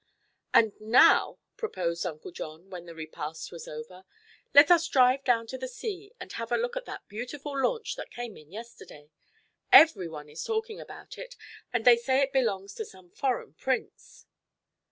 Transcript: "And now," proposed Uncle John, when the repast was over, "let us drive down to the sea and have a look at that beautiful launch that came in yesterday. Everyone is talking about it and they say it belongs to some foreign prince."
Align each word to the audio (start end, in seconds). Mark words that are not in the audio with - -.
"And 0.51 0.71
now," 0.81 1.37
proposed 1.57 2.07
Uncle 2.07 2.31
John, 2.31 2.71
when 2.71 2.87
the 2.87 2.95
repast 2.95 3.51
was 3.51 3.67
over, 3.67 4.03
"let 4.51 4.71
us 4.71 4.87
drive 4.87 5.23
down 5.23 5.45
to 5.45 5.59
the 5.59 5.67
sea 5.67 6.11
and 6.19 6.31
have 6.33 6.51
a 6.51 6.57
look 6.57 6.75
at 6.75 6.85
that 6.85 7.07
beautiful 7.07 7.55
launch 7.55 7.95
that 7.97 8.09
came 8.09 8.35
in 8.35 8.51
yesterday. 8.51 9.11
Everyone 9.71 10.27
is 10.27 10.43
talking 10.43 10.79
about 10.79 11.19
it 11.19 11.35
and 11.71 11.85
they 11.85 11.97
say 11.97 12.21
it 12.21 12.33
belongs 12.33 12.73
to 12.73 12.83
some 12.83 13.11
foreign 13.11 13.53
prince." 13.53 14.25